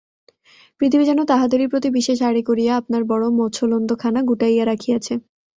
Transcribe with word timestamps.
পৃথিবী 0.81 1.03
যেন 1.05 1.19
তাহাদেরই 1.25 1.67
প্রতি 1.67 1.89
বিশেষ 1.97 2.17
আড়ি 2.29 2.41
করিয়া 2.49 2.71
আপনার 2.77 3.01
বড়ো 3.11 3.27
মছলন্দখানা 3.39 4.19
গুটাইয়া 4.29 4.63
রাখিয়াছে। 4.65 5.13